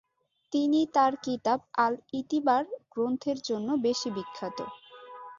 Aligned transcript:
তিনি 0.53 0.79
তার 0.95 1.13
কিতাব 1.25 1.59
আল-ই'তিবার 1.85 2.63
গ্রন্থের 2.93 3.37
জন্য 3.47 3.67
বেশি 3.85 4.09
বিখ্যাত। 4.15 4.57